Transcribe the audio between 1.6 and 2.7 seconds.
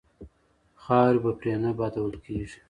نه بادول کیږي.